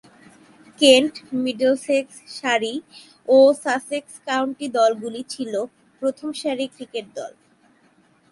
[0.79, 1.13] Kent,
[1.43, 2.73] Middlesex, Surrey
[3.27, 5.53] ও সাসেক্সের county দলগুলি ছিল
[6.01, 7.31] প্রথম সারির ক্রিকেট দল।